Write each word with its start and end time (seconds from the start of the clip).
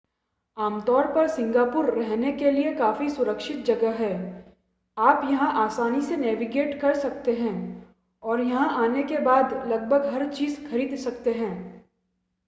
आम 0.57 0.79
तौर 0.81 1.07
पर 1.07 1.27
सिंगापुर 1.27 1.89
रहने 1.91 2.31
के 2.31 2.51
लिए 2.51 2.73
काफ़ी 2.75 3.09
सुरक्षित 3.09 3.57
जगह 3.65 3.91
है 3.95 4.13
आप 4.97 5.27
यहां 5.31 5.49
आसानी 5.57 6.01
से 6.01 6.17
नेविगेट 6.17 6.79
कर 6.81 6.95
सकते 6.95 7.35
हैं 7.35 7.55
और 8.23 8.41
यहां 8.41 8.69
आने 8.79 9.03
के 9.03 9.19
बाद 9.19 9.53
लगभग 9.67 10.13
हर 10.13 10.27
चीज़ 10.33 10.59
खरीद 10.69 10.95
सकते 10.99 11.33
हैं 11.33 11.53